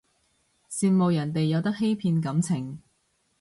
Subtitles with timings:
[0.71, 2.79] 羨慕人哋有得欺騙感情